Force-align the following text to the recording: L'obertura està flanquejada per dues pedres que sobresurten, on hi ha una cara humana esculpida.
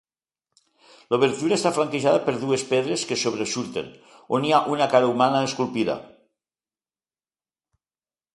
L'obertura 1.13 1.57
està 1.59 1.71
flanquejada 1.75 2.21
per 2.29 2.33
dues 2.45 2.63
pedres 2.71 3.03
que 3.11 3.17
sobresurten, 3.25 3.93
on 4.39 4.49
hi 4.49 4.55
ha 4.55 4.63
una 4.77 4.89
cara 4.95 5.11
humana 5.13 5.43
esculpida. 5.51 6.01